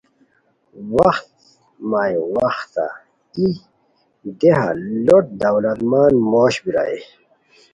وختہ 0.93 1.29
مائی 1.89 2.15
وختہ 2.35 2.85
ای 3.37 3.47
دیہا 4.39 4.67
لوٹ 5.05 5.25
دولت 5.41 5.79
مند 5.89 6.15
موش 6.31 6.55
بیرائے 6.63 6.97